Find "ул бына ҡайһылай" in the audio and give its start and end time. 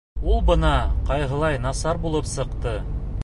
0.35-1.61